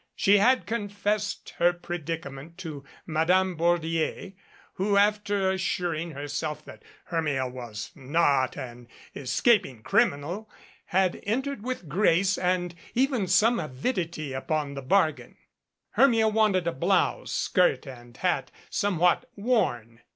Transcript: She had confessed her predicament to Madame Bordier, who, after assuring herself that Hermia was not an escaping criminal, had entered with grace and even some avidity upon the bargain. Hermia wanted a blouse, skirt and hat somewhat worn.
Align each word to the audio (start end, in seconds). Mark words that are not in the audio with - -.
She 0.15 0.39
had 0.39 0.65
confessed 0.65 1.51
her 1.59 1.73
predicament 1.73 2.57
to 2.57 2.83
Madame 3.05 3.55
Bordier, 3.55 4.33
who, 4.73 4.97
after 4.97 5.51
assuring 5.51 6.09
herself 6.09 6.65
that 6.65 6.81
Hermia 7.03 7.47
was 7.47 7.91
not 7.93 8.57
an 8.57 8.87
escaping 9.13 9.83
criminal, 9.83 10.49
had 10.87 11.19
entered 11.21 11.61
with 11.61 11.87
grace 11.87 12.35
and 12.39 12.73
even 12.95 13.27
some 13.27 13.59
avidity 13.59 14.33
upon 14.33 14.73
the 14.73 14.81
bargain. 14.81 15.37
Hermia 15.91 16.27
wanted 16.29 16.65
a 16.65 16.71
blouse, 16.71 17.31
skirt 17.31 17.85
and 17.85 18.17
hat 18.17 18.49
somewhat 18.71 19.29
worn. 19.35 20.01